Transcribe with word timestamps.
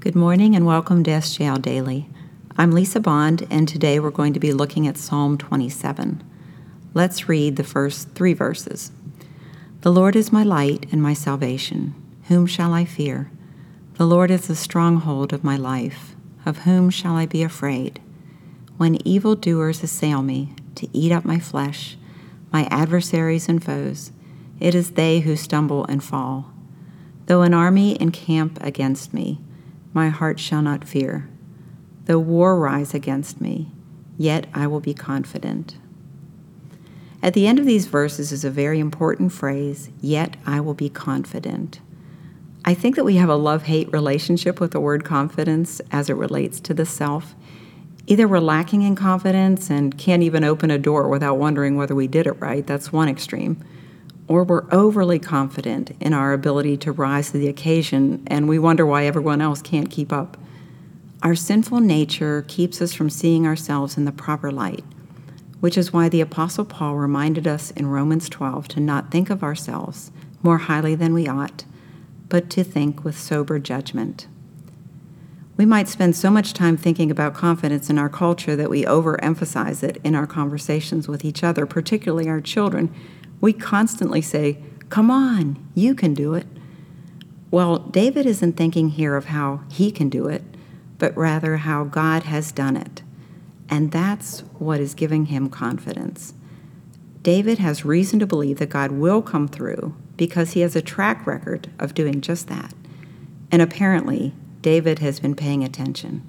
Good 0.00 0.14
morning 0.14 0.54
and 0.54 0.64
welcome 0.64 1.02
to 1.02 1.10
SJL 1.10 1.60
Daily. 1.60 2.08
I'm 2.56 2.70
Lisa 2.70 3.00
Bond, 3.00 3.44
and 3.50 3.66
today 3.66 3.98
we're 3.98 4.12
going 4.12 4.32
to 4.32 4.38
be 4.38 4.52
looking 4.52 4.86
at 4.86 4.96
Psalm 4.96 5.36
27. 5.36 6.22
Let's 6.94 7.28
read 7.28 7.56
the 7.56 7.64
first 7.64 8.10
three 8.14 8.32
verses. 8.32 8.92
The 9.80 9.90
Lord 9.90 10.14
is 10.14 10.30
my 10.30 10.44
light 10.44 10.86
and 10.92 11.02
my 11.02 11.14
salvation. 11.14 11.96
Whom 12.28 12.46
shall 12.46 12.72
I 12.72 12.84
fear? 12.84 13.32
The 13.94 14.06
Lord 14.06 14.30
is 14.30 14.46
the 14.46 14.54
stronghold 14.54 15.32
of 15.32 15.42
my 15.42 15.56
life. 15.56 16.14
Of 16.46 16.58
whom 16.58 16.90
shall 16.90 17.16
I 17.16 17.26
be 17.26 17.42
afraid? 17.42 18.00
When 18.76 19.04
evildoers 19.04 19.82
assail 19.82 20.22
me 20.22 20.54
to 20.76 20.88
eat 20.96 21.10
up 21.10 21.24
my 21.24 21.40
flesh, 21.40 21.98
my 22.52 22.68
adversaries 22.70 23.48
and 23.48 23.64
foes, 23.64 24.12
it 24.60 24.76
is 24.76 24.92
they 24.92 25.20
who 25.20 25.34
stumble 25.34 25.84
and 25.86 26.04
fall. 26.04 26.52
Though 27.26 27.42
an 27.42 27.52
army 27.52 28.00
encamp 28.00 28.62
against 28.62 29.12
me, 29.12 29.40
my 29.98 30.10
heart 30.10 30.38
shall 30.38 30.62
not 30.62 30.86
fear. 30.86 31.28
Though 32.04 32.20
war 32.20 32.56
rise 32.56 32.94
against 32.94 33.40
me, 33.40 33.72
yet 34.16 34.46
I 34.54 34.68
will 34.68 34.78
be 34.78 34.94
confident. 34.94 35.76
At 37.20 37.34
the 37.34 37.48
end 37.48 37.58
of 37.58 37.66
these 37.66 37.86
verses 37.86 38.30
is 38.30 38.44
a 38.44 38.60
very 38.62 38.78
important 38.78 39.32
phrase, 39.32 39.90
yet 40.00 40.36
I 40.46 40.60
will 40.60 40.74
be 40.74 40.88
confident. 40.88 41.80
I 42.64 42.74
think 42.74 42.94
that 42.94 43.02
we 43.02 43.16
have 43.16 43.28
a 43.28 43.34
love 43.34 43.64
hate 43.64 43.92
relationship 43.92 44.60
with 44.60 44.70
the 44.70 44.78
word 44.78 45.04
confidence 45.04 45.80
as 45.90 46.08
it 46.08 46.14
relates 46.14 46.60
to 46.60 46.74
the 46.74 46.86
self. 46.86 47.34
Either 48.06 48.28
we're 48.28 48.38
lacking 48.38 48.82
in 48.82 48.94
confidence 48.94 49.68
and 49.68 49.98
can't 49.98 50.22
even 50.22 50.44
open 50.44 50.70
a 50.70 50.78
door 50.78 51.08
without 51.08 51.38
wondering 51.38 51.76
whether 51.76 51.96
we 51.96 52.06
did 52.06 52.28
it 52.28 52.38
right, 52.38 52.64
that's 52.68 52.92
one 52.92 53.08
extreme 53.08 53.60
or 54.28 54.44
we're 54.44 54.70
overly 54.70 55.18
confident 55.18 55.90
in 56.00 56.12
our 56.12 56.32
ability 56.32 56.76
to 56.76 56.92
rise 56.92 57.30
to 57.30 57.38
the 57.38 57.48
occasion 57.48 58.22
and 58.26 58.46
we 58.46 58.58
wonder 58.58 58.84
why 58.84 59.06
everyone 59.06 59.40
else 59.40 59.62
can't 59.62 59.90
keep 59.90 60.12
up. 60.12 60.36
Our 61.22 61.34
sinful 61.34 61.80
nature 61.80 62.44
keeps 62.46 62.80
us 62.80 62.92
from 62.92 63.10
seeing 63.10 63.46
ourselves 63.46 63.96
in 63.96 64.04
the 64.04 64.12
proper 64.12 64.52
light, 64.52 64.84
which 65.60 65.78
is 65.78 65.92
why 65.92 66.08
the 66.08 66.20
Apostle 66.20 66.66
Paul 66.66 66.96
reminded 66.96 67.48
us 67.48 67.70
in 67.72 67.86
Romans 67.86 68.28
12 68.28 68.68
to 68.68 68.80
not 68.80 69.10
think 69.10 69.30
of 69.30 69.42
ourselves 69.42 70.12
more 70.42 70.58
highly 70.58 70.94
than 70.94 71.14
we 71.14 71.26
ought, 71.26 71.64
but 72.28 72.50
to 72.50 72.62
think 72.62 73.02
with 73.02 73.18
sober 73.18 73.58
judgment. 73.58 74.28
We 75.56 75.66
might 75.66 75.88
spend 75.88 76.14
so 76.14 76.30
much 76.30 76.52
time 76.52 76.76
thinking 76.76 77.10
about 77.10 77.34
confidence 77.34 77.90
in 77.90 77.98
our 77.98 78.08
culture 78.08 78.54
that 78.54 78.70
we 78.70 78.84
overemphasize 78.84 79.82
it 79.82 79.96
in 80.04 80.14
our 80.14 80.26
conversations 80.26 81.08
with 81.08 81.24
each 81.24 81.42
other, 81.42 81.66
particularly 81.66 82.28
our 82.28 82.40
children 82.40 82.94
we 83.40 83.52
constantly 83.52 84.22
say, 84.22 84.58
Come 84.88 85.10
on, 85.10 85.68
you 85.74 85.94
can 85.94 86.14
do 86.14 86.34
it. 86.34 86.46
Well, 87.50 87.78
David 87.78 88.26
isn't 88.26 88.56
thinking 88.56 88.90
here 88.90 89.16
of 89.16 89.26
how 89.26 89.62
he 89.70 89.90
can 89.90 90.08
do 90.08 90.28
it, 90.28 90.42
but 90.98 91.16
rather 91.16 91.58
how 91.58 91.84
God 91.84 92.24
has 92.24 92.52
done 92.52 92.76
it. 92.76 93.02
And 93.68 93.92
that's 93.92 94.40
what 94.58 94.80
is 94.80 94.94
giving 94.94 95.26
him 95.26 95.50
confidence. 95.50 96.34
David 97.22 97.58
has 97.58 97.84
reason 97.84 98.18
to 98.20 98.26
believe 98.26 98.58
that 98.58 98.70
God 98.70 98.92
will 98.92 99.20
come 99.20 99.48
through 99.48 99.94
because 100.16 100.52
he 100.52 100.60
has 100.60 100.74
a 100.74 100.82
track 100.82 101.26
record 101.26 101.70
of 101.78 101.94
doing 101.94 102.20
just 102.20 102.48
that. 102.48 102.72
And 103.50 103.60
apparently, 103.60 104.34
David 104.62 104.98
has 104.98 105.20
been 105.20 105.34
paying 105.34 105.62
attention. 105.62 106.22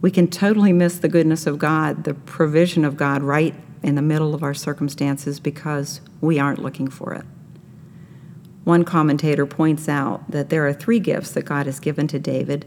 We 0.00 0.10
can 0.10 0.28
totally 0.28 0.72
miss 0.72 0.98
the 0.98 1.08
goodness 1.08 1.46
of 1.46 1.58
God, 1.58 2.04
the 2.04 2.14
provision 2.14 2.84
of 2.84 2.96
God 2.96 3.22
right 3.22 3.54
in 3.82 3.94
the 3.94 4.02
middle 4.02 4.34
of 4.34 4.42
our 4.42 4.54
circumstances 4.54 5.40
because 5.40 6.00
we 6.20 6.38
aren't 6.38 6.62
looking 6.62 6.88
for 6.88 7.12
it. 7.14 7.24
One 8.64 8.84
commentator 8.84 9.44
points 9.44 9.88
out 9.88 10.30
that 10.30 10.48
there 10.48 10.66
are 10.66 10.72
three 10.72 11.00
gifts 11.00 11.32
that 11.32 11.44
God 11.44 11.66
has 11.66 11.80
given 11.80 12.06
to 12.08 12.18
David 12.18 12.66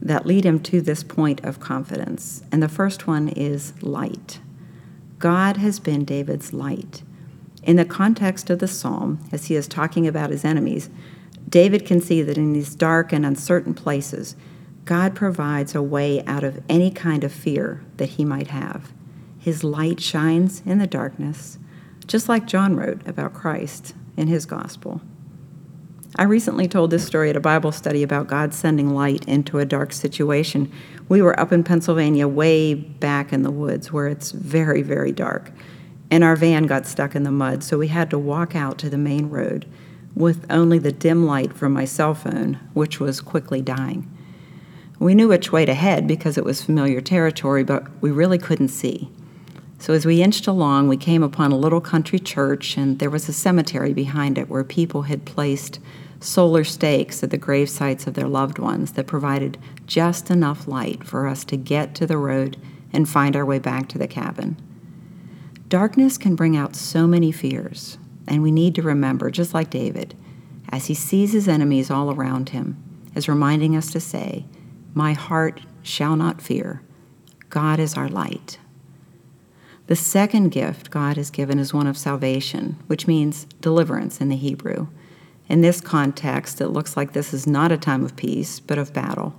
that 0.00 0.26
lead 0.26 0.44
him 0.44 0.60
to 0.60 0.80
this 0.80 1.02
point 1.02 1.44
of 1.44 1.60
confidence. 1.60 2.42
And 2.52 2.62
the 2.62 2.68
first 2.68 3.06
one 3.06 3.28
is 3.28 3.72
light. 3.82 4.38
God 5.18 5.56
has 5.56 5.80
been 5.80 6.04
David's 6.04 6.52
light. 6.52 7.02
In 7.62 7.76
the 7.76 7.84
context 7.84 8.50
of 8.50 8.58
the 8.58 8.68
psalm, 8.68 9.18
as 9.32 9.46
he 9.46 9.56
is 9.56 9.66
talking 9.66 10.06
about 10.06 10.30
his 10.30 10.44
enemies, 10.44 10.90
David 11.48 11.86
can 11.86 12.00
see 12.00 12.22
that 12.22 12.36
in 12.36 12.52
these 12.52 12.74
dark 12.74 13.12
and 13.12 13.24
uncertain 13.24 13.74
places, 13.74 14.36
God 14.84 15.14
provides 15.14 15.74
a 15.74 15.82
way 15.82 16.22
out 16.26 16.44
of 16.44 16.62
any 16.68 16.90
kind 16.90 17.24
of 17.24 17.32
fear 17.32 17.82
that 17.96 18.10
he 18.10 18.24
might 18.24 18.48
have. 18.48 18.92
His 19.44 19.62
light 19.62 20.00
shines 20.00 20.62
in 20.64 20.78
the 20.78 20.86
darkness, 20.86 21.58
just 22.06 22.30
like 22.30 22.46
John 22.46 22.76
wrote 22.76 23.06
about 23.06 23.34
Christ 23.34 23.94
in 24.16 24.26
his 24.26 24.46
gospel. 24.46 25.02
I 26.16 26.22
recently 26.22 26.66
told 26.66 26.90
this 26.90 27.04
story 27.04 27.28
at 27.28 27.36
a 27.36 27.40
Bible 27.40 27.70
study 27.70 28.02
about 28.02 28.26
God 28.26 28.54
sending 28.54 28.94
light 28.94 29.28
into 29.28 29.58
a 29.58 29.66
dark 29.66 29.92
situation. 29.92 30.72
We 31.10 31.20
were 31.20 31.38
up 31.38 31.52
in 31.52 31.62
Pennsylvania, 31.62 32.26
way 32.26 32.72
back 32.72 33.34
in 33.34 33.42
the 33.42 33.50
woods, 33.50 33.92
where 33.92 34.08
it's 34.08 34.30
very, 34.30 34.80
very 34.80 35.12
dark, 35.12 35.52
and 36.10 36.24
our 36.24 36.36
van 36.36 36.62
got 36.62 36.86
stuck 36.86 37.14
in 37.14 37.24
the 37.24 37.30
mud, 37.30 37.62
so 37.62 37.76
we 37.76 37.88
had 37.88 38.08
to 38.12 38.18
walk 38.18 38.56
out 38.56 38.78
to 38.78 38.88
the 38.88 38.96
main 38.96 39.28
road 39.28 39.66
with 40.14 40.46
only 40.48 40.78
the 40.78 40.90
dim 40.90 41.26
light 41.26 41.52
from 41.52 41.74
my 41.74 41.84
cell 41.84 42.14
phone, 42.14 42.60
which 42.72 42.98
was 42.98 43.20
quickly 43.20 43.60
dying. 43.60 44.10
We 44.98 45.14
knew 45.14 45.28
which 45.28 45.52
way 45.52 45.66
to 45.66 45.74
head 45.74 46.06
because 46.06 46.38
it 46.38 46.46
was 46.46 46.64
familiar 46.64 47.02
territory, 47.02 47.62
but 47.62 47.84
we 48.00 48.10
really 48.10 48.38
couldn't 48.38 48.68
see. 48.68 49.10
So, 49.78 49.92
as 49.92 50.06
we 50.06 50.22
inched 50.22 50.46
along, 50.46 50.88
we 50.88 50.96
came 50.96 51.22
upon 51.22 51.52
a 51.52 51.58
little 51.58 51.80
country 51.80 52.18
church, 52.18 52.76
and 52.76 52.98
there 52.98 53.10
was 53.10 53.28
a 53.28 53.32
cemetery 53.32 53.92
behind 53.92 54.38
it 54.38 54.48
where 54.48 54.64
people 54.64 55.02
had 55.02 55.24
placed 55.24 55.80
solar 56.20 56.64
stakes 56.64 57.22
at 57.22 57.30
the 57.30 57.36
grave 57.36 57.68
sites 57.68 58.06
of 58.06 58.14
their 58.14 58.28
loved 58.28 58.58
ones 58.58 58.92
that 58.92 59.06
provided 59.06 59.58
just 59.86 60.30
enough 60.30 60.66
light 60.66 61.04
for 61.04 61.26
us 61.26 61.44
to 61.44 61.56
get 61.56 61.94
to 61.94 62.06
the 62.06 62.16
road 62.16 62.56
and 62.92 63.08
find 63.08 63.36
our 63.36 63.44
way 63.44 63.58
back 63.58 63.88
to 63.88 63.98
the 63.98 64.08
cabin. 64.08 64.56
Darkness 65.68 66.16
can 66.16 66.36
bring 66.36 66.56
out 66.56 66.76
so 66.76 67.06
many 67.06 67.32
fears, 67.32 67.98
and 68.26 68.42
we 68.42 68.52
need 68.52 68.74
to 68.76 68.82
remember, 68.82 69.30
just 69.30 69.52
like 69.52 69.70
David, 69.70 70.16
as 70.70 70.86
he 70.86 70.94
sees 70.94 71.32
his 71.32 71.48
enemies 71.48 71.90
all 71.90 72.10
around 72.10 72.50
him, 72.50 72.82
is 73.14 73.28
reminding 73.28 73.76
us 73.76 73.90
to 73.92 74.00
say, 74.00 74.46
My 74.94 75.12
heart 75.12 75.60
shall 75.82 76.16
not 76.16 76.40
fear. 76.40 76.82
God 77.50 77.78
is 77.78 77.96
our 77.96 78.08
light. 78.08 78.58
The 79.86 79.96
second 79.96 80.48
gift 80.48 80.90
God 80.90 81.16
has 81.18 81.30
given 81.30 81.58
is 81.58 81.74
one 81.74 81.86
of 81.86 81.98
salvation, 81.98 82.76
which 82.86 83.06
means 83.06 83.44
deliverance 83.60 84.20
in 84.20 84.30
the 84.30 84.36
Hebrew. 84.36 84.86
In 85.46 85.60
this 85.60 85.82
context, 85.82 86.60
it 86.60 86.68
looks 86.68 86.96
like 86.96 87.12
this 87.12 87.34
is 87.34 87.46
not 87.46 87.70
a 87.70 87.76
time 87.76 88.02
of 88.02 88.16
peace, 88.16 88.60
but 88.60 88.78
of 88.78 88.94
battle. 88.94 89.34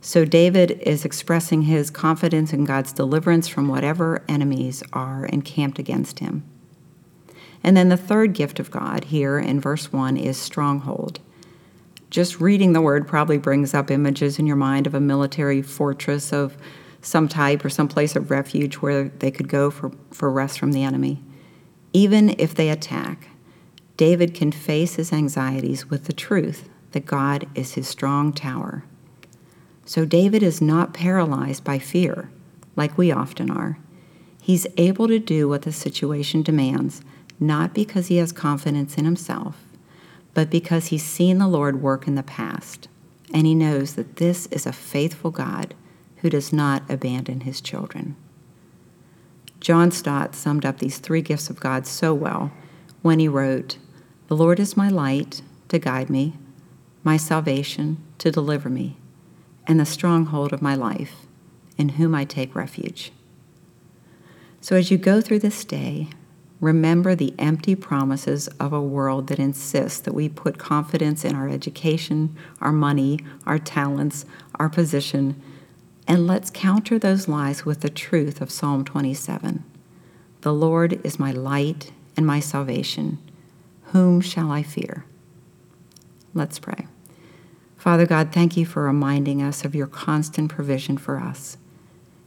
So 0.00 0.24
David 0.24 0.80
is 0.82 1.04
expressing 1.04 1.62
his 1.62 1.90
confidence 1.90 2.52
in 2.52 2.64
God's 2.64 2.92
deliverance 2.92 3.48
from 3.48 3.68
whatever 3.68 4.24
enemies 4.28 4.82
are 4.92 5.26
encamped 5.26 5.78
against 5.78 6.20
him. 6.20 6.44
And 7.62 7.76
then 7.76 7.88
the 7.88 7.96
third 7.96 8.32
gift 8.32 8.60
of 8.60 8.70
God 8.70 9.04
here 9.04 9.38
in 9.38 9.60
verse 9.60 9.92
1 9.92 10.16
is 10.16 10.38
stronghold. 10.38 11.18
Just 12.08 12.40
reading 12.40 12.72
the 12.72 12.80
word 12.80 13.06
probably 13.06 13.38
brings 13.38 13.74
up 13.74 13.90
images 13.90 14.38
in 14.38 14.46
your 14.46 14.56
mind 14.56 14.86
of 14.86 14.94
a 14.94 15.00
military 15.00 15.62
fortress 15.62 16.32
of 16.32 16.56
some 17.02 17.28
type 17.28 17.64
or 17.64 17.70
some 17.70 17.88
place 17.88 18.16
of 18.16 18.30
refuge 18.30 18.76
where 18.76 19.08
they 19.08 19.30
could 19.30 19.48
go 19.48 19.70
for, 19.70 19.90
for 20.10 20.30
rest 20.30 20.58
from 20.58 20.72
the 20.72 20.82
enemy. 20.82 21.22
Even 21.92 22.34
if 22.38 22.54
they 22.54 22.68
attack, 22.68 23.28
David 23.96 24.34
can 24.34 24.52
face 24.52 24.94
his 24.94 25.12
anxieties 25.12 25.90
with 25.90 26.04
the 26.04 26.12
truth 26.12 26.68
that 26.92 27.06
God 27.06 27.46
is 27.54 27.74
his 27.74 27.88
strong 27.88 28.32
tower. 28.32 28.84
So 29.84 30.04
David 30.04 30.42
is 30.42 30.60
not 30.60 30.94
paralyzed 30.94 31.64
by 31.64 31.78
fear 31.78 32.30
like 32.76 32.96
we 32.96 33.10
often 33.10 33.50
are. 33.50 33.78
He's 34.40 34.66
able 34.76 35.08
to 35.08 35.18
do 35.18 35.48
what 35.48 35.62
the 35.62 35.72
situation 35.72 36.42
demands, 36.42 37.02
not 37.38 37.74
because 37.74 38.06
he 38.06 38.16
has 38.16 38.32
confidence 38.32 38.96
in 38.96 39.04
himself, 39.04 39.56
but 40.32 40.50
because 40.50 40.86
he's 40.86 41.02
seen 41.02 41.38
the 41.38 41.48
Lord 41.48 41.82
work 41.82 42.06
in 42.06 42.14
the 42.14 42.22
past, 42.22 42.88
and 43.34 43.46
he 43.46 43.54
knows 43.54 43.94
that 43.94 44.16
this 44.16 44.46
is 44.46 44.66
a 44.66 44.72
faithful 44.72 45.30
God 45.30 45.74
who 46.22 46.30
does 46.30 46.52
not 46.52 46.82
abandon 46.88 47.40
his 47.40 47.60
children. 47.60 48.16
John 49.60 49.90
Stott 49.90 50.34
summed 50.34 50.64
up 50.64 50.78
these 50.78 50.98
three 50.98 51.22
gifts 51.22 51.50
of 51.50 51.60
God 51.60 51.86
so 51.86 52.14
well 52.14 52.50
when 53.02 53.18
he 53.18 53.28
wrote, 53.28 53.76
The 54.28 54.36
Lord 54.36 54.58
is 54.58 54.76
my 54.76 54.88
light 54.88 55.42
to 55.68 55.78
guide 55.78 56.10
me, 56.10 56.34
my 57.02 57.16
salvation 57.16 57.98
to 58.18 58.30
deliver 58.30 58.68
me, 58.68 58.96
and 59.66 59.78
the 59.78 59.86
stronghold 59.86 60.52
of 60.52 60.62
my 60.62 60.74
life, 60.74 61.26
in 61.76 61.90
whom 61.90 62.14
I 62.14 62.24
take 62.24 62.54
refuge. 62.54 63.12
So 64.60 64.76
as 64.76 64.90
you 64.90 64.98
go 64.98 65.20
through 65.20 65.38
this 65.38 65.64
day, 65.64 66.08
remember 66.60 67.14
the 67.14 67.34
empty 67.38 67.74
promises 67.74 68.48
of 68.58 68.72
a 68.72 68.82
world 68.82 69.28
that 69.28 69.38
insists 69.38 70.00
that 70.00 70.14
we 70.14 70.28
put 70.28 70.58
confidence 70.58 71.24
in 71.24 71.34
our 71.34 71.48
education, 71.48 72.36
our 72.60 72.72
money, 72.72 73.20
our 73.46 73.58
talents, 73.58 74.26
our 74.56 74.68
position, 74.68 75.40
and 76.10 76.26
let's 76.26 76.50
counter 76.50 76.98
those 76.98 77.28
lies 77.28 77.64
with 77.64 77.82
the 77.82 77.88
truth 77.88 78.40
of 78.40 78.50
Psalm 78.50 78.84
27. 78.84 79.62
The 80.40 80.52
Lord 80.52 81.00
is 81.06 81.20
my 81.20 81.30
light 81.30 81.92
and 82.16 82.26
my 82.26 82.40
salvation. 82.40 83.18
Whom 83.92 84.20
shall 84.20 84.50
I 84.50 84.64
fear? 84.64 85.04
Let's 86.34 86.58
pray. 86.58 86.88
Father 87.76 88.06
God, 88.06 88.32
thank 88.32 88.56
you 88.56 88.66
for 88.66 88.82
reminding 88.82 89.40
us 89.40 89.64
of 89.64 89.76
your 89.76 89.86
constant 89.86 90.50
provision 90.50 90.98
for 90.98 91.20
us. 91.20 91.58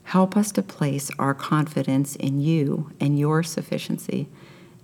Help 0.04 0.34
us 0.34 0.50
to 0.52 0.62
place 0.62 1.10
our 1.18 1.34
confidence 1.34 2.16
in 2.16 2.40
you 2.40 2.90
and 2.98 3.18
your 3.18 3.42
sufficiency 3.42 4.30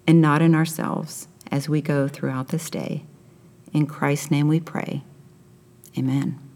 and 0.06 0.20
not 0.20 0.43
in 0.43 0.55
ourselves 0.55 1.26
as 1.50 1.70
we 1.70 1.81
go 1.81 2.06
throughout 2.06 2.49
this 2.49 2.69
day. 2.69 3.05
In 3.73 3.87
Christ's 3.87 4.31
name 4.31 4.46
we 4.46 4.61
pray. 4.61 5.03
Amen. 5.96 6.50